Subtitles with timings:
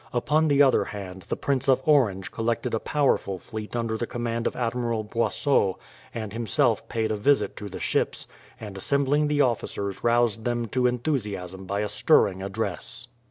[0.13, 4.47] Upon the other hand, the Prince of Orange collected a powerful fleet under the command
[4.47, 5.75] of Admiral Boisot,
[6.11, 8.27] and himself paid a visit to the ships,
[8.59, 13.09] and assembling the officers roused them to enthusiasm by a stirring address.